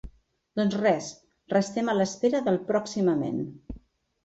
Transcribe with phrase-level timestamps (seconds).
[0.59, 1.09] Doncs res,
[1.53, 3.41] restem a l’espera del “pròximament”.